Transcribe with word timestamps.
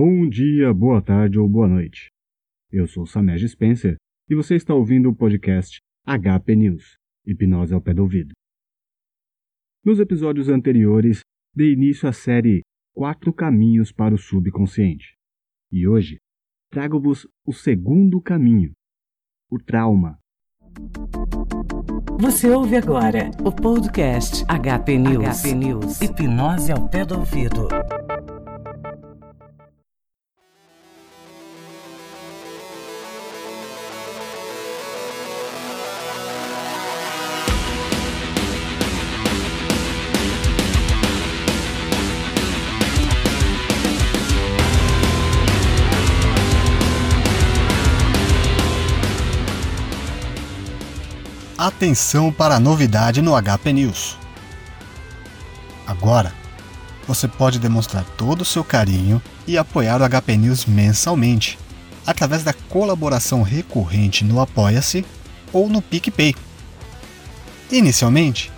Bom 0.00 0.28
dia, 0.28 0.72
boa 0.72 1.02
tarde 1.02 1.40
ou 1.40 1.48
boa 1.48 1.66
noite. 1.66 2.08
Eu 2.70 2.86
sou 2.86 3.04
Samej 3.04 3.48
Spencer 3.48 3.96
e 4.30 4.34
você 4.36 4.54
está 4.54 4.72
ouvindo 4.72 5.10
o 5.10 5.12
podcast 5.12 5.80
HP 6.06 6.54
News, 6.54 6.96
Hipnose 7.26 7.74
ao 7.74 7.80
pé 7.80 7.92
do 7.92 8.02
ouvido. 8.02 8.32
Nos 9.84 9.98
episódios 9.98 10.48
anteriores, 10.48 11.22
dei 11.52 11.72
início 11.72 12.08
à 12.08 12.12
série 12.12 12.62
Quatro 12.94 13.32
Caminhos 13.32 13.90
para 13.90 14.14
o 14.14 14.18
Subconsciente. 14.18 15.16
E 15.72 15.88
hoje, 15.88 16.18
trago-vos 16.70 17.26
o 17.44 17.52
segundo 17.52 18.22
caminho, 18.22 18.70
o 19.50 19.58
trauma. 19.58 20.16
Você 22.20 22.48
ouve 22.50 22.76
agora 22.76 23.32
o 23.44 23.50
podcast 23.50 24.44
HP 24.44 24.96
News. 24.96 25.42
HP 25.42 25.54
News. 25.56 26.00
Hipnose 26.00 26.70
ao 26.70 26.88
pé 26.88 27.04
do 27.04 27.18
ouvido. 27.18 27.66
Atenção 51.68 52.32
para 52.32 52.54
a 52.54 52.60
novidade 52.60 53.20
no 53.20 53.36
HP 53.36 53.74
News. 53.74 54.16
Agora, 55.86 56.32
você 57.06 57.28
pode 57.28 57.58
demonstrar 57.58 58.06
todo 58.16 58.40
o 58.40 58.44
seu 58.44 58.64
carinho 58.64 59.20
e 59.46 59.58
apoiar 59.58 60.00
o 60.00 60.08
HP 60.08 60.38
News 60.38 60.64
mensalmente, 60.64 61.58
através 62.06 62.42
da 62.42 62.54
colaboração 62.54 63.42
recorrente 63.42 64.24
no 64.24 64.40
Apoia-se 64.40 65.04
ou 65.52 65.68
no 65.68 65.82
PicPay. 65.82 66.34
Inicialmente, 67.70 68.50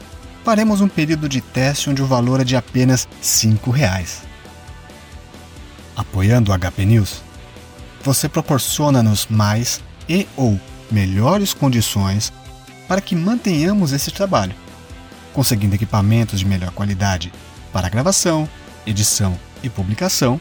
faremos 0.44 0.80
um 0.80 0.88
período 0.88 1.28
de 1.28 1.40
teste 1.40 1.90
onde 1.90 2.02
o 2.02 2.06
valor 2.06 2.40
é 2.40 2.44
de 2.44 2.54
apenas 2.54 3.08
5 3.20 3.72
reais. 3.72 4.22
Apoiando 5.96 6.52
o 6.52 6.58
HP 6.58 6.84
News, 6.84 7.22
você 8.04 8.28
proporciona-nos 8.28 9.26
mais 9.26 9.80
e 10.08 10.28
ou 10.36 10.60
melhores 10.92 11.52
condições 11.52 12.32
para 12.90 13.00
que 13.00 13.14
mantenhamos 13.14 13.92
esse 13.92 14.10
trabalho, 14.10 14.52
conseguindo 15.32 15.76
equipamentos 15.76 16.40
de 16.40 16.44
melhor 16.44 16.72
qualidade 16.72 17.32
para 17.72 17.88
gravação, 17.88 18.48
edição 18.84 19.38
e 19.62 19.70
publicação, 19.70 20.40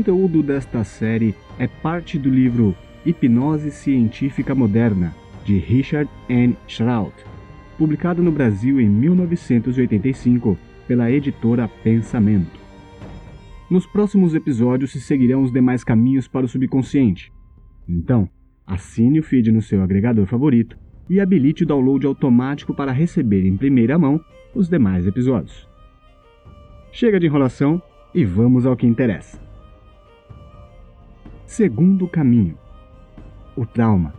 Conteúdo 0.08 0.42
desta 0.42 0.86
série 0.86 1.36
é 1.60 1.68
parte 1.68 2.18
do 2.18 2.30
livro 2.30 2.74
Hipnose 3.06 3.70
Científica 3.72 4.56
Moderna, 4.56 5.14
de 5.44 5.58
Richard 5.58 6.10
N. 6.30 6.56
Shrout, 6.66 7.14
publicado 7.78 8.24
no 8.24 8.32
Brasil 8.32 8.80
em 8.80 8.88
1985 8.88 10.58
pela 10.88 11.12
editora 11.12 11.68
Pensamento. 11.84 12.58
Nos 13.70 13.86
próximos 13.86 14.34
episódios 14.34 14.94
se 14.94 15.02
seguirão 15.02 15.44
os 15.44 15.52
demais 15.52 15.84
caminhos 15.84 16.26
para 16.26 16.46
o 16.46 16.50
subconsciente. 16.50 17.34
Então, 17.86 18.30
assine 18.66 19.20
o 19.20 19.24
feed 19.24 19.52
no 19.52 19.62
seu 19.62 19.84
agregador 19.84 20.26
favorito 20.26 20.78
e 21.10 21.20
habilite 21.20 21.64
o 21.64 21.68
download 21.68 22.08
automático 22.08 22.74
para 22.74 22.94
receber 22.94 23.46
em 23.46 23.58
primeira 23.58 24.00
mão 24.00 24.22
os 24.56 24.70
demais 24.70 25.06
episódios. 25.06 25.68
Chega 26.94 27.20
de 27.20 27.26
enrolação 27.26 27.82
e 28.16 28.24
vamos 28.24 28.66
ao 28.66 28.78
que 28.78 28.88
interessa. 28.88 29.47
Segundo 31.48 32.10
caminho: 32.10 32.58
o 33.56 33.66
trauma. 33.66 34.14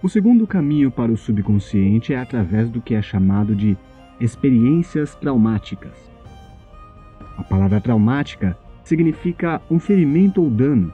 O 0.00 0.08
segundo 0.08 0.46
caminho 0.46 0.88
para 0.88 1.10
o 1.10 1.16
subconsciente 1.16 2.14
é 2.14 2.20
através 2.20 2.70
do 2.70 2.80
que 2.80 2.94
é 2.94 3.02
chamado 3.02 3.56
de 3.56 3.76
experiências 4.20 5.16
traumáticas. 5.16 5.92
A 7.36 7.42
palavra 7.42 7.80
traumática 7.80 8.56
significa 8.84 9.60
um 9.68 9.80
ferimento 9.80 10.40
ou 10.40 10.48
dano, 10.48 10.92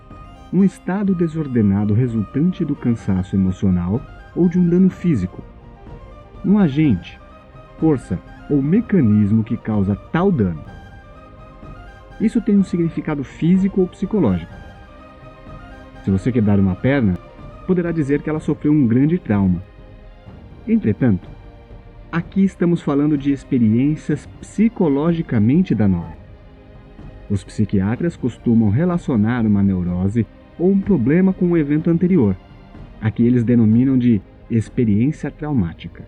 um 0.50 0.64
estado 0.64 1.14
desordenado 1.14 1.92
resultante 1.92 2.64
do 2.64 2.74
cansaço 2.74 3.36
emocional 3.36 4.00
ou 4.34 4.48
de 4.48 4.58
um 4.58 4.66
dano 4.66 4.88
físico. 4.88 5.44
Um 6.42 6.58
agente, 6.58 7.20
força 7.78 8.18
ou 8.48 8.62
mecanismo 8.62 9.44
que 9.44 9.58
causa 9.58 9.94
tal 9.94 10.32
dano. 10.32 10.73
Isso 12.20 12.40
tem 12.40 12.56
um 12.56 12.64
significado 12.64 13.24
físico 13.24 13.80
ou 13.80 13.88
psicológico. 13.88 14.52
Se 16.04 16.10
você 16.10 16.30
quebrar 16.30 16.60
uma 16.60 16.74
perna, 16.74 17.14
poderá 17.66 17.90
dizer 17.90 18.22
que 18.22 18.30
ela 18.30 18.40
sofreu 18.40 18.72
um 18.72 18.86
grande 18.86 19.18
trauma. 19.18 19.62
Entretanto, 20.68 21.28
aqui 22.12 22.44
estamos 22.44 22.80
falando 22.80 23.18
de 23.18 23.32
experiências 23.32 24.26
psicologicamente 24.40 25.74
danosas. 25.74 26.24
Os 27.28 27.42
psiquiatras 27.42 28.16
costumam 28.16 28.68
relacionar 28.70 29.46
uma 29.46 29.62
neurose 29.62 30.26
ou 30.58 30.70
um 30.70 30.80
problema 30.80 31.32
com 31.32 31.46
um 31.46 31.56
evento 31.56 31.90
anterior, 31.90 32.36
a 33.00 33.10
que 33.10 33.22
eles 33.22 33.42
denominam 33.42 33.98
de 33.98 34.20
experiência 34.50 35.30
traumática. 35.30 36.04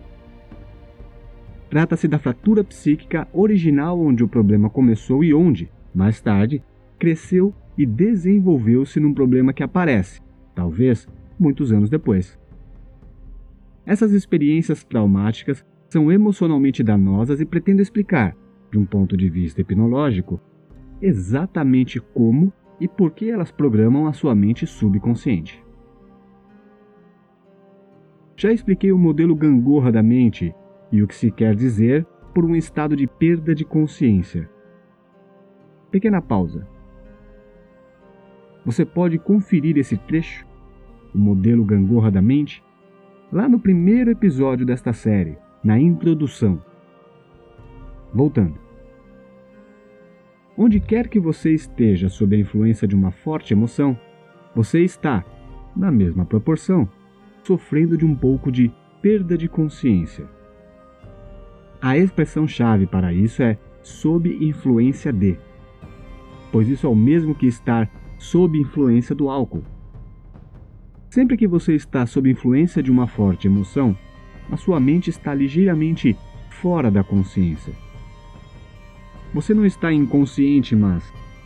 Trata-se 1.69 2.07
da 2.07 2.17
fratura 2.17 2.63
psíquica 2.63 3.27
original 3.33 3.99
onde 3.99 4.23
o 4.23 4.27
problema 4.27 4.69
começou 4.69 5.23
e 5.23 5.33
onde, 5.33 5.69
mais 5.97 6.21
tarde, 6.21 6.63
cresceu 6.99 7.53
e 7.75 7.85
desenvolveu-se 7.85 8.99
num 8.99 9.13
problema 9.13 9.51
que 9.51 9.63
aparece, 9.63 10.21
talvez 10.53 11.07
muitos 11.39 11.71
anos 11.71 11.89
depois. 11.89 12.39
Essas 13.83 14.11
experiências 14.11 14.83
traumáticas 14.83 15.65
são 15.89 16.11
emocionalmente 16.11 16.83
danosas 16.83 17.41
e 17.41 17.45
pretendo 17.45 17.81
explicar, 17.81 18.35
de 18.71 18.77
um 18.77 18.85
ponto 18.85 19.17
de 19.17 19.27
vista 19.27 19.61
hipnológico, 19.61 20.39
exatamente 21.01 21.99
como 21.99 22.53
e 22.79 22.87
por 22.87 23.11
que 23.11 23.31
elas 23.31 23.51
programam 23.51 24.05
a 24.05 24.13
sua 24.13 24.35
mente 24.35 24.67
subconsciente. 24.67 25.63
Já 28.35 28.51
expliquei 28.51 28.91
o 28.91 28.99
modelo 28.99 29.35
gangorra 29.35 29.91
da 29.91 30.03
mente 30.03 30.53
e 30.91 31.01
o 31.01 31.07
que 31.07 31.15
se 31.15 31.31
quer 31.31 31.55
dizer 31.55 32.05
por 32.35 32.45
um 32.45 32.55
estado 32.55 32.95
de 32.95 33.07
perda 33.07 33.55
de 33.55 33.65
consciência. 33.65 34.47
Pequena 35.91 36.21
pausa. 36.21 36.67
Você 38.65 38.85
pode 38.85 39.17
conferir 39.17 39.77
esse 39.77 39.95
trecho, 39.95 40.45
o 41.15 41.17
modelo 41.17 41.63
gangorra 41.63 42.11
da 42.11 42.21
mente, 42.21 42.61
lá 43.31 43.47
no 43.47 43.59
primeiro 43.59 44.11
episódio 44.11 44.65
desta 44.65 44.91
série, 44.91 45.37
na 45.63 45.79
introdução. 45.79 46.61
Voltando. 48.13 48.59
Onde 50.57 50.79
quer 50.79 51.07
que 51.07 51.19
você 51.19 51.53
esteja 51.53 52.09
sob 52.09 52.35
a 52.35 52.39
influência 52.39 52.87
de 52.87 52.95
uma 52.95 53.11
forte 53.11 53.53
emoção, 53.53 53.97
você 54.55 54.81
está, 54.81 55.23
na 55.75 55.91
mesma 55.91 56.25
proporção, 56.25 56.89
sofrendo 57.43 57.95
de 57.95 58.05
um 58.05 58.15
pouco 58.15 58.51
de 58.51 58.71
perda 59.01 59.37
de 59.37 59.47
consciência. 59.47 60.25
A 61.81 61.97
expressão-chave 61.97 62.87
para 62.87 63.13
isso 63.13 63.41
é 63.43 63.57
sob 63.81 64.29
influência 64.43 65.13
de, 65.13 65.37
pois 66.57 66.67
isso 66.69 66.87
é 66.87 66.89
o 66.89 66.95
mesmo 66.95 67.35
que 67.35 67.45
estar 67.45 67.87
sob 68.17 68.57
influência 68.57 69.13
do 69.13 69.29
álcool. 69.29 69.63
Sempre 71.07 71.37
que 71.37 71.45
você 71.45 71.75
está 71.75 72.03
sob 72.07 72.31
influência 72.31 72.81
de 72.81 72.89
uma 72.89 73.05
forte 73.05 73.45
emoção, 73.45 73.95
a 74.51 74.57
sua 74.57 74.79
mente 74.79 75.07
está 75.07 75.35
ligeiramente 75.35 76.17
fora 76.49 76.89
da 76.89 77.03
consciência. 77.03 77.71
Você 79.35 79.53
não 79.53 79.67
está 79.67 79.93
inconsciente, 79.93 80.75
mas, 80.75 81.03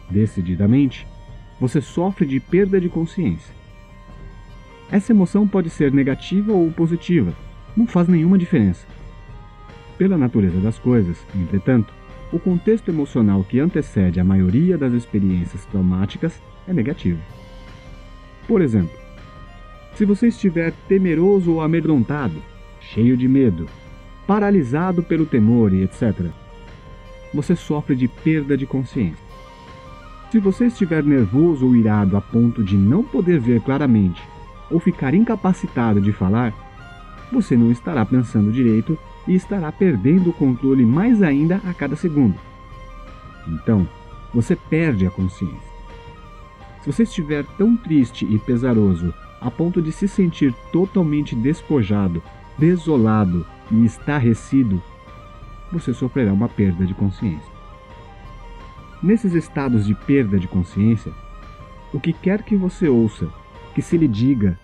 decididamente, 0.10 1.06
você 1.60 1.82
sofre 1.82 2.26
de 2.26 2.40
perda 2.40 2.80
de 2.80 2.88
consciência. 2.88 3.54
Essa 4.90 5.12
emoção 5.12 5.46
pode 5.46 5.70
ser 5.70 5.92
negativa 5.92 6.54
ou 6.54 6.72
positiva, 6.72 7.34
não 7.76 7.86
faz 7.86 8.08
nenhuma 8.08 8.38
diferença. 8.38 8.88
Pela 9.98 10.18
natureza 10.18 10.62
das 10.62 10.80
coisas, 10.80 11.18
entretanto, 11.36 11.94
o 12.32 12.40
contexto 12.40 12.90
emocional 12.90 13.44
que 13.44 13.60
antecede 13.60 14.20
a 14.20 14.24
maioria 14.24 14.78
das 14.78 14.94
experiências 14.94 15.66
traumáticas 15.66 16.42
é 16.68 16.74
negativo. 16.74 17.20
Por 18.48 18.62
exemplo, 18.62 18.98
se 19.96 20.06
você 20.06 20.28
estiver 20.28 20.74
temeroso 20.88 21.54
ou 21.54 21.62
amedrontado, 21.62 22.42
cheio 22.80 23.18
de 23.18 23.28
medo, 23.28 23.68
paralisado 24.26 25.04
pelo 25.04 25.26
temor 25.26 25.74
e 25.74 25.84
etc., 25.84 26.28
você 27.34 27.56
sofre 27.56 27.96
de 27.96 28.08
perda 28.08 28.58
de 28.58 28.66
consciência. 28.66 29.32
Se 30.32 30.40
você 30.40 30.68
estiver 30.68 31.04
nervoso 31.04 31.66
ou 31.66 31.76
irado 31.76 32.16
a 32.16 32.22
ponto 32.22 32.64
de 32.64 32.78
não 32.78 33.04
poder 33.04 33.40
ver 33.40 33.62
claramente 33.62 34.22
ou 34.70 34.80
ficar 34.80 35.14
incapacitado 35.14 36.00
de 36.00 36.14
falar, 36.14 36.54
você 37.32 37.58
não 37.58 37.72
estará 37.72 38.06
pensando 38.06 38.52
direito 38.52 38.98
e 39.28 39.36
estará 39.36 39.72
perdendo 39.72 40.30
o 40.30 40.34
controle 40.34 40.86
mais 40.86 41.22
ainda 41.22 41.62
a 41.66 41.74
cada 41.74 41.96
segundo. 41.96 42.36
Então, 43.48 43.88
você 44.34 44.56
perde 44.56 45.06
a 45.06 45.12
consciência. 45.12 45.72
Se 46.82 46.92
você 46.92 47.04
estiver 47.04 47.46
tão 47.58 47.78
triste 47.78 48.26
e 48.26 48.40
pesaroso 48.40 49.14
a 49.40 49.52
ponto 49.52 49.82
de 49.82 49.92
se 49.92 50.08
sentir 50.08 50.54
totalmente 50.72 51.36
despojado, 51.36 52.22
desolado 52.58 53.46
e 53.72 53.86
estarrecido, 53.86 54.82
você 55.72 55.94
sofrerá 55.94 56.34
uma 56.34 56.50
perda 56.50 56.86
de 56.86 56.94
consciência. 56.94 57.52
Nesses 59.02 59.34
estados 59.34 59.86
de 59.86 59.96
perda 59.96 60.38
de 60.38 60.48
consciência, 60.48 61.12
o 61.94 62.00
que 62.00 62.14
quer 62.14 62.44
que 62.44 62.56
você 62.56 62.88
ouça, 62.88 63.28
que 63.74 63.82
se 63.82 63.98
lhe 63.98 64.08
diga, 64.08 64.60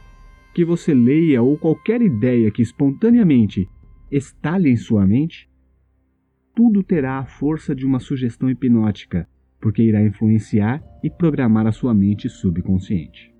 que 0.53 0.63
você 0.63 0.93
leia 0.93 1.41
ou 1.41 1.57
qualquer 1.57 2.01
ideia 2.01 2.51
que 2.51 2.61
espontaneamente 2.61 3.69
estale 4.11 4.69
em 4.69 4.75
sua 4.75 5.05
mente, 5.05 5.49
tudo 6.55 6.81
terá 6.81 7.19
a 7.19 7.25
força 7.25 7.75
de 7.75 7.85
uma 7.85 7.99
sugestão 7.99 8.49
hipnótica, 8.49 9.27
porque 9.59 9.83
irá 9.83 10.01
influenciar 10.01 10.83
e 11.03 11.09
programar 11.09 11.67
a 11.67 11.71
sua 11.71 11.93
mente 11.93 12.29
subconsciente. 12.29 13.33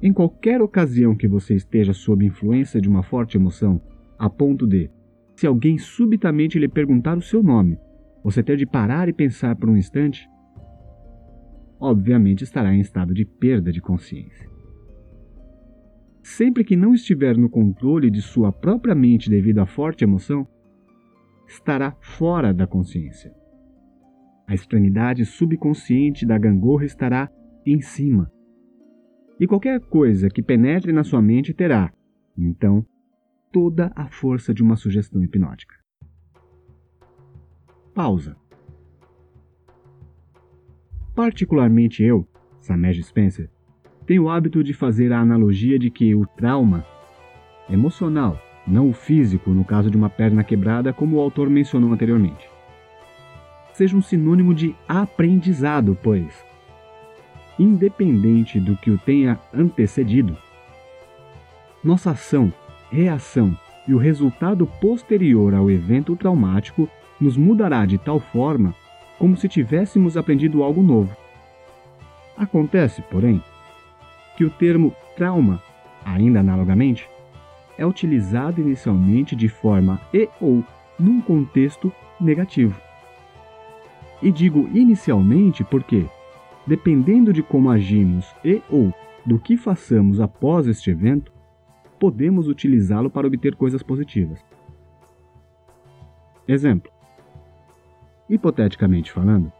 Em 0.00 0.12
qualquer 0.12 0.62
ocasião 0.62 1.14
que 1.14 1.26
você 1.26 1.54
esteja 1.54 1.92
sob 1.92 2.24
influência 2.24 2.80
de 2.80 2.88
uma 2.88 3.02
forte 3.02 3.36
emoção, 3.36 3.80
a 4.18 4.30
ponto 4.30 4.66
de, 4.66 4.90
se 5.36 5.46
alguém 5.46 5.76
subitamente 5.76 6.58
lhe 6.58 6.68
perguntar 6.68 7.16
o 7.18 7.22
seu 7.22 7.42
nome, 7.42 7.78
você 8.22 8.42
ter 8.42 8.56
de 8.56 8.66
parar 8.66 9.08
e 9.08 9.12
pensar 9.12 9.56
por 9.56 9.68
um 9.68 9.76
instante, 9.76 10.28
obviamente 11.80 12.42
estará 12.42 12.74
em 12.74 12.80
estado 12.80 13.12
de 13.12 13.24
perda 13.24 13.72
de 13.72 13.80
consciência 13.80 14.47
sempre 16.28 16.62
que 16.62 16.76
não 16.76 16.92
estiver 16.92 17.36
no 17.36 17.48
controle 17.48 18.10
de 18.10 18.20
sua 18.20 18.52
própria 18.52 18.94
mente 18.94 19.30
devido 19.30 19.60
à 19.60 19.66
forte 19.66 20.04
emoção, 20.04 20.46
estará 21.46 21.96
fora 22.00 22.52
da 22.52 22.66
consciência. 22.66 23.32
A 24.46 24.54
extremidade 24.54 25.24
subconsciente 25.24 26.26
da 26.26 26.36
gangorra 26.36 26.84
estará 26.84 27.30
em 27.64 27.80
cima. 27.80 28.30
E 29.40 29.46
qualquer 29.46 29.80
coisa 29.80 30.28
que 30.28 30.42
penetre 30.42 30.92
na 30.92 31.02
sua 31.02 31.22
mente 31.22 31.54
terá, 31.54 31.90
então, 32.36 32.84
toda 33.50 33.90
a 33.96 34.08
força 34.08 34.52
de 34.52 34.62
uma 34.62 34.76
sugestão 34.76 35.22
hipnótica. 35.24 35.76
Pausa. 37.94 38.36
Particularmente 41.14 42.02
eu, 42.02 42.28
Samesh 42.60 43.04
Spencer, 43.06 43.50
tem 44.08 44.18
o 44.18 44.30
hábito 44.30 44.64
de 44.64 44.72
fazer 44.72 45.12
a 45.12 45.20
analogia 45.20 45.78
de 45.78 45.90
que 45.90 46.14
o 46.14 46.24
trauma 46.24 46.82
emocional, 47.68 48.40
não 48.66 48.88
o 48.88 48.94
físico, 48.94 49.50
no 49.50 49.62
caso 49.62 49.90
de 49.90 49.98
uma 49.98 50.08
perna 50.08 50.42
quebrada, 50.42 50.94
como 50.94 51.16
o 51.16 51.20
autor 51.20 51.50
mencionou 51.50 51.92
anteriormente, 51.92 52.48
seja 53.74 53.94
um 53.94 54.00
sinônimo 54.00 54.54
de 54.54 54.74
aprendizado, 54.88 55.96
pois, 56.02 56.42
independente 57.58 58.58
do 58.58 58.74
que 58.78 58.90
o 58.90 58.96
tenha 58.96 59.38
antecedido, 59.52 60.34
nossa 61.84 62.12
ação, 62.12 62.50
reação 62.90 63.54
e 63.86 63.92
o 63.92 63.98
resultado 63.98 64.66
posterior 64.80 65.52
ao 65.52 65.70
evento 65.70 66.16
traumático 66.16 66.88
nos 67.20 67.36
mudará 67.36 67.84
de 67.84 67.98
tal 67.98 68.18
forma 68.18 68.74
como 69.18 69.36
se 69.36 69.48
tivéssemos 69.48 70.16
aprendido 70.16 70.62
algo 70.62 70.82
novo. 70.82 71.14
Acontece, 72.38 73.02
porém, 73.02 73.42
que 74.38 74.44
o 74.44 74.50
termo 74.50 74.94
trauma, 75.16 75.60
ainda 76.04 76.38
analogamente, 76.38 77.10
é 77.76 77.84
utilizado 77.84 78.60
inicialmente 78.60 79.34
de 79.34 79.48
forma 79.48 80.00
e 80.14 80.28
ou 80.40 80.62
num 80.96 81.20
contexto 81.20 81.92
negativo. 82.20 82.80
E 84.22 84.30
digo 84.30 84.70
inicialmente 84.72 85.64
porque, 85.64 86.06
dependendo 86.64 87.32
de 87.32 87.42
como 87.42 87.68
agimos 87.68 88.32
e 88.44 88.62
ou 88.70 88.94
do 89.26 89.40
que 89.40 89.56
façamos 89.56 90.20
após 90.20 90.68
este 90.68 90.88
evento, 90.88 91.32
podemos 91.98 92.46
utilizá-lo 92.46 93.10
para 93.10 93.26
obter 93.26 93.56
coisas 93.56 93.82
positivas. 93.82 94.38
Exemplo: 96.46 96.92
Hipoteticamente 98.30 99.10
falando, 99.10 99.52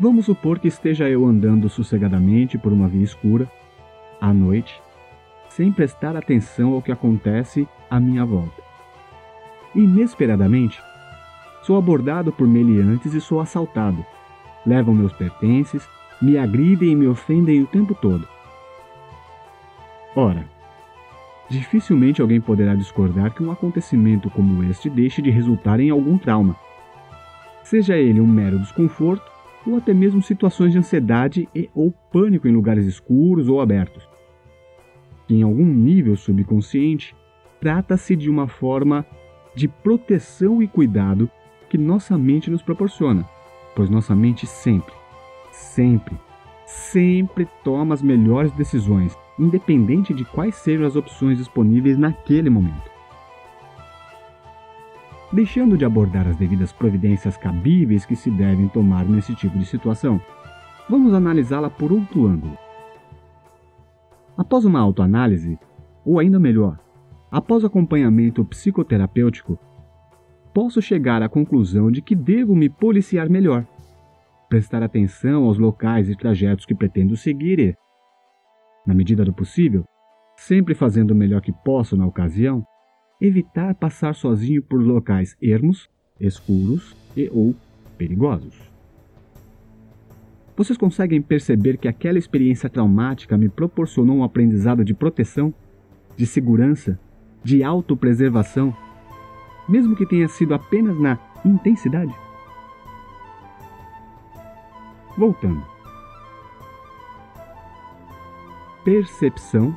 Vamos 0.00 0.26
supor 0.26 0.60
que 0.60 0.68
esteja 0.68 1.08
eu 1.08 1.26
andando 1.26 1.68
sossegadamente 1.68 2.56
por 2.56 2.72
uma 2.72 2.86
via 2.86 3.02
escura, 3.02 3.50
à 4.20 4.32
noite, 4.32 4.80
sem 5.48 5.72
prestar 5.72 6.14
atenção 6.14 6.74
ao 6.74 6.82
que 6.82 6.92
acontece 6.92 7.66
à 7.90 7.98
minha 7.98 8.24
volta. 8.24 8.62
inesperadamente, 9.74 10.80
sou 11.62 11.76
abordado 11.76 12.32
por 12.32 12.46
meliantes 12.46 13.12
e 13.12 13.20
sou 13.20 13.40
assaltado. 13.40 14.04
Levam 14.64 14.94
meus 14.94 15.12
pertences, 15.12 15.86
me 16.22 16.38
agridem 16.38 16.92
e 16.92 16.96
me 16.96 17.06
ofendem 17.06 17.62
o 17.62 17.66
tempo 17.66 17.94
todo. 17.94 18.26
Ora, 20.14 20.48
dificilmente 21.50 22.22
alguém 22.22 22.40
poderá 22.40 22.74
discordar 22.74 23.34
que 23.34 23.42
um 23.42 23.50
acontecimento 23.50 24.30
como 24.30 24.62
este 24.64 24.88
deixe 24.88 25.20
de 25.20 25.30
resultar 25.30 25.80
em 25.80 25.90
algum 25.90 26.16
trauma. 26.18 26.56
Seja 27.64 27.96
ele 27.96 28.20
um 28.20 28.26
mero 28.26 28.58
desconforto 28.60 29.37
ou 29.68 29.76
até 29.76 29.92
mesmo 29.92 30.22
situações 30.22 30.72
de 30.72 30.78
ansiedade 30.78 31.48
e 31.54 31.68
ou 31.74 31.92
pânico 32.10 32.48
em 32.48 32.52
lugares 32.52 32.86
escuros 32.86 33.48
ou 33.48 33.60
abertos. 33.60 34.08
Em 35.28 35.42
algum 35.42 35.66
nível 35.66 36.16
subconsciente 36.16 37.14
trata-se 37.60 38.16
de 38.16 38.30
uma 38.30 38.48
forma 38.48 39.04
de 39.54 39.68
proteção 39.68 40.62
e 40.62 40.68
cuidado 40.68 41.30
que 41.68 41.76
nossa 41.76 42.16
mente 42.16 42.50
nos 42.50 42.62
proporciona, 42.62 43.28
pois 43.74 43.90
nossa 43.90 44.14
mente 44.14 44.46
sempre, 44.46 44.94
sempre, 45.50 46.16
sempre 46.64 47.46
toma 47.62 47.94
as 47.94 48.00
melhores 48.00 48.52
decisões, 48.52 49.16
independente 49.38 50.14
de 50.14 50.24
quais 50.24 50.54
sejam 50.54 50.86
as 50.86 50.96
opções 50.96 51.36
disponíveis 51.36 51.98
naquele 51.98 52.48
momento. 52.48 52.97
Deixando 55.30 55.76
de 55.76 55.84
abordar 55.84 56.26
as 56.26 56.36
devidas 56.36 56.72
providências 56.72 57.36
cabíveis 57.36 58.06
que 58.06 58.16
se 58.16 58.30
devem 58.30 58.66
tomar 58.68 59.04
nesse 59.04 59.34
tipo 59.34 59.58
de 59.58 59.66
situação, 59.66 60.18
vamos 60.88 61.12
analisá-la 61.12 61.68
por 61.68 61.92
outro 61.92 62.26
ângulo. 62.26 62.56
Após 64.36 64.64
uma 64.64 64.80
autoanálise, 64.80 65.58
ou 66.02 66.18
ainda 66.18 66.38
melhor, 66.38 66.78
após 67.30 67.62
acompanhamento 67.62 68.42
psicoterapêutico, 68.42 69.58
posso 70.54 70.80
chegar 70.80 71.22
à 71.22 71.28
conclusão 71.28 71.90
de 71.90 72.00
que 72.00 72.16
devo 72.16 72.56
me 72.56 72.70
policiar 72.70 73.28
melhor, 73.28 73.66
prestar 74.48 74.82
atenção 74.82 75.44
aos 75.44 75.58
locais 75.58 76.08
e 76.08 76.16
trajetos 76.16 76.64
que 76.64 76.74
pretendo 76.74 77.16
seguir 77.18 77.58
e, 77.58 77.76
na 78.86 78.94
medida 78.94 79.26
do 79.26 79.32
possível, 79.32 79.84
sempre 80.38 80.74
fazendo 80.74 81.10
o 81.10 81.14
melhor 81.14 81.42
que 81.42 81.52
posso 81.52 81.98
na 81.98 82.06
ocasião, 82.06 82.64
evitar 83.20 83.74
passar 83.74 84.14
sozinho 84.14 84.62
por 84.62 84.80
locais 84.80 85.36
ermos, 85.42 85.88
escuros 86.20 86.96
e 87.16 87.28
ou 87.32 87.54
perigosos. 87.96 88.54
Vocês 90.56 90.76
conseguem 90.76 91.22
perceber 91.22 91.76
que 91.76 91.86
aquela 91.86 92.18
experiência 92.18 92.68
traumática 92.68 93.36
me 93.36 93.48
proporcionou 93.48 94.16
um 94.16 94.24
aprendizado 94.24 94.84
de 94.84 94.92
proteção, 94.92 95.54
de 96.16 96.26
segurança, 96.26 96.98
de 97.44 97.62
autopreservação, 97.62 98.76
mesmo 99.68 99.94
que 99.94 100.06
tenha 100.06 100.26
sido 100.26 100.54
apenas 100.54 100.98
na 100.98 101.18
intensidade? 101.44 102.12
Voltando. 105.16 105.62
Percepção 108.84 109.76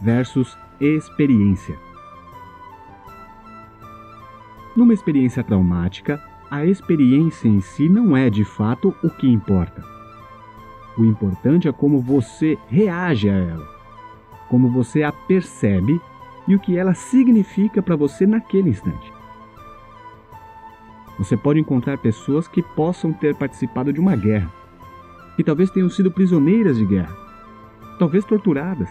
versus 0.00 0.56
experiência. 0.80 1.89
Numa 4.80 4.94
experiência 4.94 5.44
traumática, 5.44 6.18
a 6.50 6.64
experiência 6.64 7.46
em 7.46 7.60
si 7.60 7.86
não 7.86 8.16
é 8.16 8.30
de 8.30 8.46
fato 8.46 8.96
o 9.04 9.10
que 9.10 9.28
importa. 9.28 9.84
O 10.96 11.04
importante 11.04 11.68
é 11.68 11.72
como 11.72 12.00
você 12.00 12.56
reage 12.66 13.28
a 13.28 13.34
ela, 13.34 13.68
como 14.48 14.70
você 14.70 15.02
a 15.02 15.12
percebe 15.12 16.00
e 16.48 16.54
o 16.54 16.58
que 16.58 16.78
ela 16.78 16.94
significa 16.94 17.82
para 17.82 17.94
você 17.94 18.26
naquele 18.26 18.70
instante. 18.70 19.12
Você 21.18 21.36
pode 21.36 21.60
encontrar 21.60 21.98
pessoas 21.98 22.48
que 22.48 22.62
possam 22.62 23.12
ter 23.12 23.34
participado 23.34 23.92
de 23.92 24.00
uma 24.00 24.16
guerra, 24.16 24.50
que 25.36 25.44
talvez 25.44 25.70
tenham 25.70 25.90
sido 25.90 26.10
prisioneiras 26.10 26.78
de 26.78 26.86
guerra, 26.86 27.14
talvez 27.98 28.24
torturadas, 28.24 28.88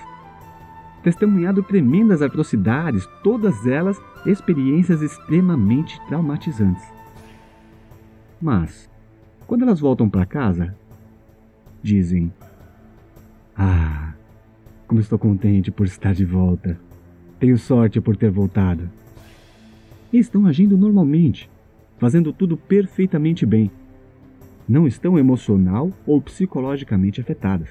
testemunhado 1.03 1.63
tremendas 1.63 2.21
atrocidades, 2.21 3.07
todas 3.23 3.65
elas 3.65 4.01
experiências 4.25 5.01
extremamente 5.01 5.99
traumatizantes. 6.07 6.83
Mas, 8.41 8.89
quando 9.45 9.63
elas 9.63 9.79
voltam 9.79 10.09
para 10.09 10.25
casa, 10.25 10.75
dizem: 11.81 12.31
Ah, 13.55 14.13
como 14.87 14.99
estou 14.99 15.19
contente 15.19 15.71
por 15.71 15.85
estar 15.85 16.13
de 16.13 16.25
volta. 16.25 16.79
Tenho 17.39 17.57
sorte 17.57 18.01
por 18.01 18.17
ter 18.17 18.29
voltado. 18.29 18.89
E 20.11 20.17
estão 20.17 20.45
agindo 20.45 20.77
normalmente, 20.77 21.49
fazendo 21.97 22.33
tudo 22.33 22.57
perfeitamente 22.57 23.45
bem. 23.45 23.71
Não 24.67 24.87
estão 24.87 25.17
emocional 25.17 25.91
ou 26.05 26.21
psicologicamente 26.21 27.21
afetadas. 27.21 27.69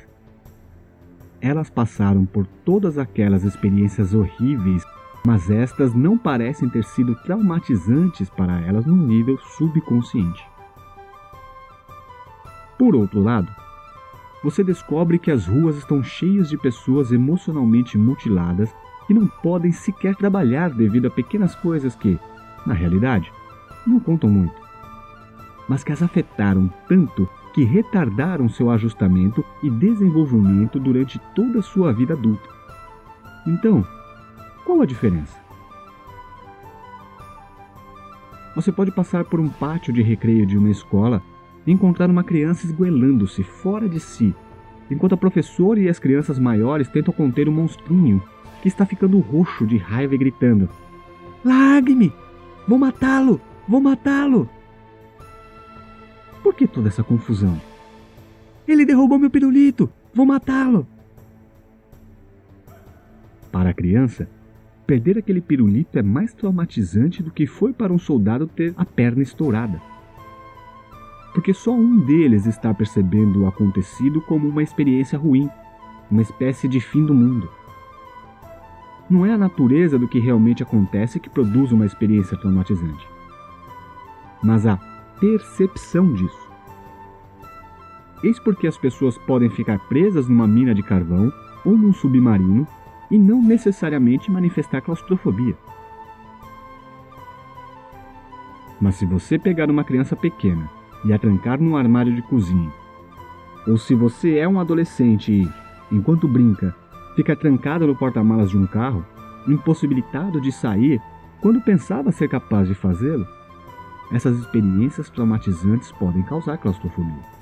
Elas 1.40 1.70
passaram 1.70 2.24
por 2.24 2.46
todas 2.64 2.98
aquelas 2.98 3.44
experiências 3.44 4.12
horríveis, 4.12 4.84
mas 5.26 5.50
estas 5.50 5.94
não 5.94 6.18
parecem 6.18 6.68
ter 6.68 6.84
sido 6.84 7.14
traumatizantes 7.16 8.28
para 8.30 8.60
elas 8.60 8.84
no 8.84 8.96
nível 8.96 9.38
subconsciente. 9.38 10.44
Por 12.78 12.94
outro 12.94 13.20
lado, 13.20 13.48
você 14.42 14.62
descobre 14.62 15.18
que 15.18 15.30
as 15.30 15.46
ruas 15.46 15.76
estão 15.76 16.02
cheias 16.02 16.48
de 16.48 16.56
pessoas 16.56 17.10
emocionalmente 17.10 17.98
mutiladas 17.98 18.74
que 19.06 19.14
não 19.14 19.26
podem 19.26 19.72
sequer 19.72 20.14
trabalhar 20.14 20.70
devido 20.70 21.06
a 21.06 21.10
pequenas 21.10 21.54
coisas 21.56 21.96
que, 21.96 22.18
na 22.64 22.74
realidade, 22.74 23.32
não 23.86 23.98
contam 23.98 24.30
muito, 24.30 24.54
mas 25.68 25.82
que 25.82 25.92
as 25.92 26.02
afetaram 26.02 26.72
tanto 26.88 27.28
que 27.58 27.64
retardaram 27.64 28.48
seu 28.48 28.70
ajustamento 28.70 29.44
e 29.60 29.68
desenvolvimento 29.68 30.78
durante 30.78 31.18
toda 31.34 31.58
a 31.58 31.62
sua 31.62 31.92
vida 31.92 32.14
adulta. 32.14 32.48
Então, 33.44 33.84
qual 34.64 34.80
a 34.80 34.86
diferença? 34.86 35.36
Você 38.54 38.70
pode 38.70 38.92
passar 38.92 39.24
por 39.24 39.40
um 39.40 39.48
pátio 39.48 39.92
de 39.92 40.02
recreio 40.02 40.46
de 40.46 40.56
uma 40.56 40.70
escola 40.70 41.20
e 41.66 41.72
encontrar 41.72 42.08
uma 42.08 42.22
criança 42.22 42.64
esgoelando-se 42.64 43.42
fora 43.42 43.88
de 43.88 43.98
si, 43.98 44.32
enquanto 44.88 45.14
a 45.14 45.18
professora 45.18 45.80
e 45.80 45.88
as 45.88 45.98
crianças 45.98 46.38
maiores 46.38 46.86
tentam 46.86 47.12
conter 47.12 47.48
um 47.48 47.52
monstrinho 47.52 48.22
que 48.62 48.68
está 48.68 48.86
ficando 48.86 49.18
roxo 49.18 49.66
de 49.66 49.78
raiva 49.78 50.14
e 50.14 50.18
gritando: 50.18 50.68
Largue-me! 51.44 52.12
Vou 52.68 52.78
matá-lo! 52.78 53.40
Vou 53.66 53.80
matá-lo! 53.80 54.48
Por 56.48 56.54
que 56.54 56.66
toda 56.66 56.88
essa 56.88 57.04
confusão? 57.04 57.60
Ele 58.66 58.86
derrubou 58.86 59.18
meu 59.18 59.28
pirulito! 59.28 59.92
Vou 60.14 60.24
matá-lo! 60.24 60.86
Para 63.52 63.68
a 63.68 63.74
criança, 63.74 64.26
perder 64.86 65.18
aquele 65.18 65.42
pirulito 65.42 65.98
é 65.98 66.02
mais 66.02 66.32
traumatizante 66.32 67.22
do 67.22 67.30
que 67.30 67.46
foi 67.46 67.74
para 67.74 67.92
um 67.92 67.98
soldado 67.98 68.46
ter 68.46 68.72
a 68.78 68.86
perna 68.86 69.22
estourada. 69.22 69.78
Porque 71.34 71.52
só 71.52 71.70
um 71.70 71.98
deles 71.98 72.46
está 72.46 72.72
percebendo 72.72 73.42
o 73.42 73.46
acontecido 73.46 74.22
como 74.22 74.48
uma 74.48 74.62
experiência 74.62 75.18
ruim, 75.18 75.50
uma 76.10 76.22
espécie 76.22 76.66
de 76.66 76.80
fim 76.80 77.04
do 77.04 77.12
mundo. 77.12 77.46
Não 79.10 79.26
é 79.26 79.34
a 79.34 79.38
natureza 79.38 79.98
do 79.98 80.08
que 80.08 80.18
realmente 80.18 80.62
acontece 80.62 81.20
que 81.20 81.28
produz 81.28 81.72
uma 81.72 81.84
experiência 81.84 82.38
traumatizante, 82.38 83.06
mas 84.42 84.66
a 84.66 84.87
percepção 85.20 86.12
disso. 86.12 86.48
Eis 88.22 88.38
porque 88.38 88.66
as 88.66 88.76
pessoas 88.76 89.16
podem 89.18 89.48
ficar 89.50 89.78
presas 89.88 90.28
numa 90.28 90.46
mina 90.46 90.74
de 90.74 90.82
carvão 90.82 91.32
ou 91.64 91.76
num 91.76 91.92
submarino 91.92 92.66
e 93.10 93.18
não 93.18 93.42
necessariamente 93.42 94.30
manifestar 94.30 94.80
claustrofobia. 94.80 95.56
Mas 98.80 98.96
se 98.96 99.06
você 99.06 99.38
pegar 99.38 99.70
uma 99.70 99.84
criança 99.84 100.14
pequena 100.14 100.70
e 101.04 101.12
a 101.12 101.18
trancar 101.18 101.60
num 101.60 101.76
armário 101.76 102.14
de 102.14 102.22
cozinha, 102.22 102.72
ou 103.66 103.76
se 103.76 103.94
você 103.94 104.38
é 104.38 104.48
um 104.48 104.60
adolescente 104.60 105.32
e, 105.32 105.48
enquanto 105.94 106.28
brinca, 106.28 106.74
fica 107.16 107.34
trancado 107.34 107.86
no 107.86 107.96
porta-malas 107.96 108.50
de 108.50 108.56
um 108.56 108.66
carro, 108.66 109.04
impossibilitado 109.46 110.40
de 110.40 110.52
sair 110.52 111.00
quando 111.40 111.60
pensava 111.60 112.12
ser 112.12 112.28
capaz 112.28 112.68
de 112.68 112.74
fazê-lo, 112.74 113.26
essas 114.12 114.38
experiências 114.38 115.10
traumatizantes 115.10 115.92
podem 115.92 116.22
causar 116.22 116.58
claustrofobia. 116.58 117.38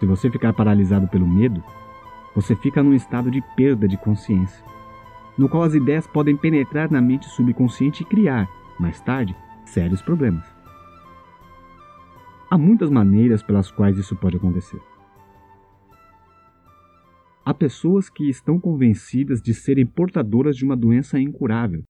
Se 0.00 0.06
você 0.06 0.30
ficar 0.30 0.52
paralisado 0.52 1.08
pelo 1.08 1.26
medo, 1.26 1.62
você 2.34 2.54
fica 2.54 2.82
num 2.82 2.94
estado 2.94 3.30
de 3.30 3.42
perda 3.56 3.88
de 3.88 3.96
consciência, 3.96 4.64
no 5.36 5.48
qual 5.48 5.62
as 5.62 5.74
ideias 5.74 6.06
podem 6.06 6.36
penetrar 6.36 6.90
na 6.90 7.00
mente 7.00 7.28
subconsciente 7.28 8.02
e 8.02 8.06
criar, 8.06 8.48
mais 8.78 9.00
tarde, 9.00 9.34
sérios 9.64 10.02
problemas. 10.02 10.44
Há 12.50 12.56
muitas 12.56 12.90
maneiras 12.90 13.42
pelas 13.42 13.70
quais 13.70 13.98
isso 13.98 14.16
pode 14.16 14.36
acontecer. 14.36 14.80
Há 17.44 17.54
pessoas 17.54 18.08
que 18.08 18.28
estão 18.28 18.58
convencidas 18.60 19.40
de 19.40 19.54
serem 19.54 19.86
portadoras 19.86 20.56
de 20.56 20.64
uma 20.64 20.76
doença 20.76 21.18
incurável, 21.18 21.82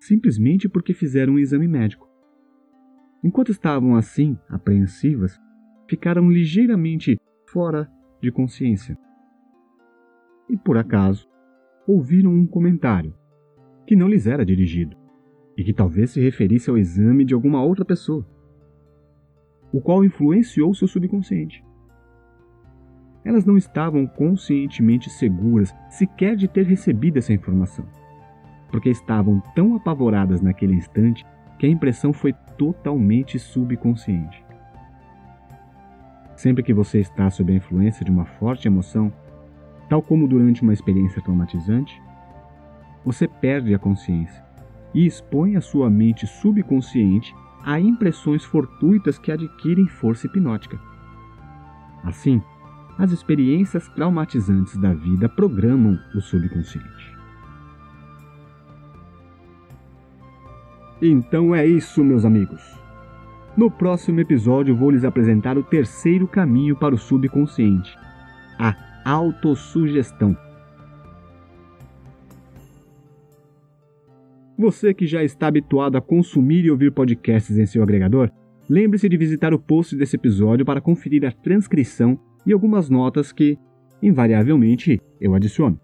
simplesmente 0.00 0.68
porque 0.68 0.94
fizeram 0.94 1.34
um 1.34 1.38
exame 1.38 1.68
médico. 1.68 2.08
Enquanto 3.22 3.52
estavam 3.52 3.94
assim, 3.94 4.36
apreensivas, 4.48 5.38
ficaram 5.86 6.30
ligeiramente 6.30 7.18
fora 7.46 7.88
de 8.20 8.32
consciência. 8.32 8.98
E 10.48 10.56
por 10.56 10.78
acaso, 10.78 11.28
ouviram 11.86 12.32
um 12.32 12.46
comentário 12.46 13.14
que 13.86 13.94
não 13.94 14.08
lhes 14.08 14.26
era 14.26 14.44
dirigido 14.44 14.96
e 15.56 15.62
que 15.62 15.74
talvez 15.74 16.10
se 16.10 16.20
referisse 16.20 16.70
ao 16.70 16.78
exame 16.78 17.24
de 17.24 17.34
alguma 17.34 17.62
outra 17.62 17.84
pessoa, 17.84 18.26
o 19.72 19.80
qual 19.80 20.04
influenciou 20.04 20.72
seu 20.74 20.88
subconsciente. 20.88 21.62
Elas 23.24 23.44
não 23.44 23.56
estavam 23.56 24.06
conscientemente 24.06 25.10
seguras 25.10 25.74
sequer 25.90 26.36
de 26.36 26.48
ter 26.48 26.64
recebido 26.64 27.18
essa 27.18 27.34
informação, 27.34 27.86
porque 28.70 28.90
estavam 28.90 29.40
tão 29.54 29.74
apavoradas 29.74 30.40
naquele 30.40 30.74
instante 30.74 31.24
que 31.58 31.66
a 31.66 31.68
impressão 31.68 32.12
foi 32.12 32.32
totalmente 32.56 33.38
subconsciente. 33.38 34.44
Sempre 36.36 36.62
que 36.62 36.72
você 36.72 37.00
está 37.00 37.28
sob 37.28 37.52
a 37.52 37.56
influência 37.56 38.04
de 38.04 38.10
uma 38.10 38.24
forte 38.24 38.66
emoção, 38.66 39.12
tal 39.88 40.00
como 40.00 40.26
durante 40.26 40.62
uma 40.62 40.72
experiência 40.72 41.20
traumatizante, 41.20 42.00
você 43.04 43.28
perde 43.28 43.74
a 43.74 43.78
consciência 43.78 44.42
e 44.94 45.06
expõe 45.06 45.56
a 45.56 45.60
sua 45.60 45.90
mente 45.90 46.26
subconsciente 46.26 47.34
a 47.62 47.78
impressões 47.78 48.44
fortuitas 48.44 49.18
que 49.18 49.30
adquirem 49.30 49.86
força 49.86 50.26
hipnótica. 50.26 50.78
Assim, 52.02 52.42
as 52.98 53.12
experiências 53.12 53.88
traumatizantes 53.88 54.76
da 54.76 54.92
vida 54.94 55.28
programam 55.28 55.98
o 56.14 56.20
subconsciente. 56.20 56.99
Então 61.02 61.54
é 61.54 61.66
isso, 61.66 62.04
meus 62.04 62.24
amigos. 62.24 62.78
No 63.56 63.70
próximo 63.70 64.20
episódio, 64.20 64.76
vou 64.76 64.90
lhes 64.90 65.04
apresentar 65.04 65.56
o 65.56 65.62
terceiro 65.62 66.28
caminho 66.28 66.76
para 66.76 66.94
o 66.94 66.98
subconsciente: 66.98 67.96
a 68.58 68.74
autossugestão. 69.04 70.36
Você 74.58 74.92
que 74.92 75.06
já 75.06 75.24
está 75.24 75.46
habituado 75.46 75.96
a 75.96 76.02
consumir 76.02 76.66
e 76.66 76.70
ouvir 76.70 76.92
podcasts 76.92 77.56
em 77.56 77.64
seu 77.64 77.82
agregador, 77.82 78.30
lembre-se 78.68 79.08
de 79.08 79.16
visitar 79.16 79.54
o 79.54 79.58
post 79.58 79.96
desse 79.96 80.16
episódio 80.16 80.66
para 80.66 80.82
conferir 80.82 81.24
a 81.24 81.32
transcrição 81.32 82.20
e 82.44 82.52
algumas 82.52 82.90
notas 82.90 83.32
que, 83.32 83.58
invariavelmente, 84.02 85.00
eu 85.18 85.34
adiciono. 85.34 85.80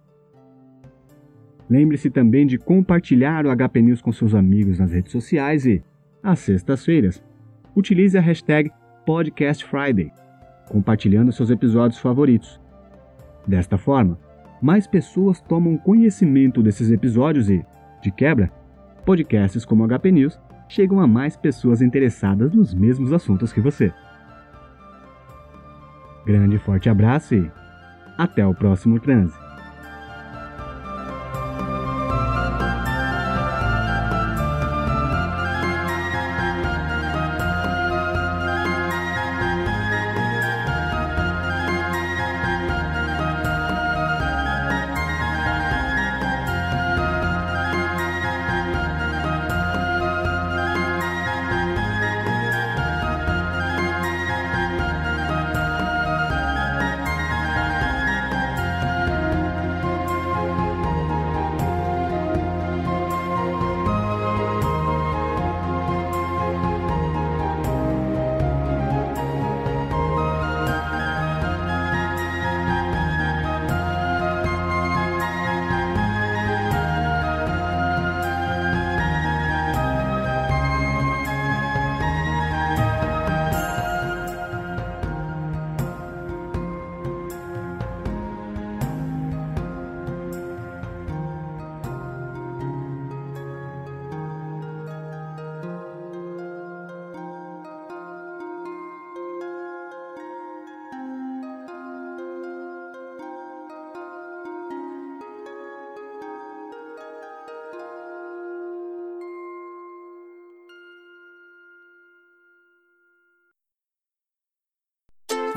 Lembre-se 1.68 2.10
também 2.10 2.46
de 2.46 2.58
compartilhar 2.58 3.44
o 3.44 3.56
HP 3.56 3.82
News 3.82 4.00
com 4.00 4.12
seus 4.12 4.34
amigos 4.34 4.78
nas 4.78 4.92
redes 4.92 5.10
sociais 5.10 5.66
e, 5.66 5.82
às 6.22 6.38
sextas-feiras, 6.38 7.22
utilize 7.74 8.16
a 8.16 8.20
hashtag 8.20 8.70
PodcastFriday, 9.04 10.12
compartilhando 10.68 11.32
seus 11.32 11.50
episódios 11.50 11.98
favoritos. 11.98 12.60
Desta 13.46 13.76
forma, 13.76 14.18
mais 14.62 14.86
pessoas 14.86 15.40
tomam 15.40 15.76
conhecimento 15.76 16.62
desses 16.62 16.90
episódios 16.90 17.50
e, 17.50 17.64
de 18.02 18.10
quebra, 18.10 18.50
podcasts 19.04 19.64
como 19.64 19.84
o 19.84 19.88
HP 19.88 20.10
News 20.10 20.38
chegam 20.68 21.00
a 21.00 21.06
mais 21.06 21.36
pessoas 21.36 21.80
interessadas 21.80 22.52
nos 22.52 22.74
mesmos 22.74 23.12
assuntos 23.12 23.52
que 23.52 23.60
você. 23.60 23.92
Grande 26.24 26.58
forte 26.58 26.88
abraço 26.88 27.34
e 27.34 27.50
até 28.18 28.44
o 28.44 28.54
próximo 28.54 28.98
transe. 28.98 29.45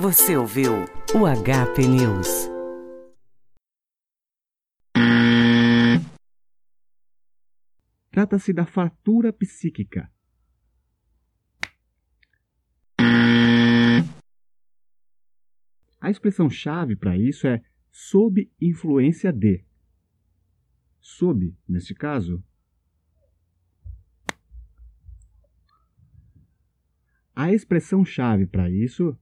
Você 0.01 0.37
ouviu 0.37 0.71
o 1.13 1.27
HP 1.27 1.85
News. 1.85 2.47
Trata-se 8.09 8.53
da 8.53 8.65
fratura 8.65 9.33
psíquica. 9.33 10.09
A 15.99 16.09
expressão-chave 16.09 16.95
para 16.95 17.17
isso 17.17 17.45
é 17.45 17.61
sob 17.91 18.49
influência 18.61 19.33
de. 19.33 19.65
Sob, 21.01 21.53
neste 21.67 21.93
caso, 21.93 22.41
a 27.35 27.51
expressão-chave 27.51 28.47
para 28.47 28.69
isso 28.71 29.19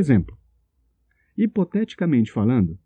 Exemplo: 0.00 0.34
Hipoteticamente 1.36 2.32
falando, 2.32 2.78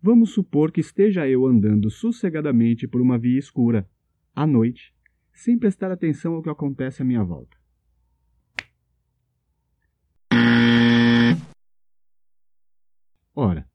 vamos 0.00 0.30
supor 0.30 0.70
que 0.70 0.80
esteja 0.80 1.26
eu 1.26 1.44
andando 1.44 1.90
sossegadamente 1.90 2.86
por 2.86 3.00
uma 3.00 3.18
via 3.18 3.40
escura, 3.40 3.90
à 4.32 4.46
noite, 4.46 4.94
sem 5.32 5.58
prestar 5.58 5.90
atenção 5.90 6.34
ao 6.34 6.42
que 6.44 6.48
acontece 6.48 7.02
à 7.02 7.04
minha 7.04 7.24
volta. 7.24 7.56
Ora, 13.34 13.68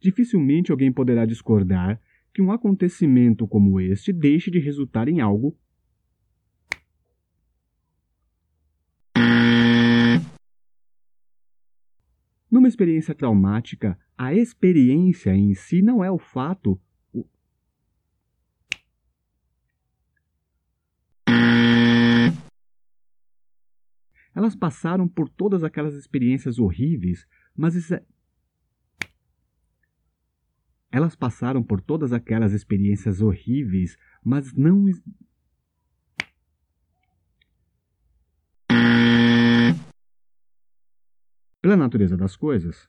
dificilmente 0.00 0.72
alguém 0.72 0.90
poderá 0.90 1.26
discordar 1.26 2.00
que 2.32 2.40
um 2.40 2.50
acontecimento 2.50 3.46
como 3.46 3.78
este 3.78 4.10
deixe 4.10 4.50
de 4.50 4.58
resultar 4.58 5.06
em 5.06 5.20
algo 5.20 5.54
Numa 12.66 12.70
experiência 12.70 13.14
traumática, 13.14 13.96
a 14.18 14.34
experiência 14.34 15.32
em 15.32 15.54
si 15.54 15.80
não 15.80 16.02
é 16.02 16.10
o 16.10 16.18
fato. 16.18 16.76
Elas 24.34 24.56
passaram 24.56 25.06
por 25.06 25.28
todas 25.28 25.62
aquelas 25.62 25.94
experiências 25.94 26.58
horríveis, 26.58 27.24
mas 27.56 27.76
isso 27.76 27.94
é... 27.94 28.02
Elas 30.90 31.14
passaram 31.14 31.62
por 31.62 31.80
todas 31.80 32.12
aquelas 32.12 32.52
experiências 32.52 33.20
horríveis, 33.20 33.96
mas 34.24 34.52
não 34.52 34.86
Pela 41.66 41.76
natureza 41.76 42.16
das 42.16 42.36
coisas, 42.36 42.88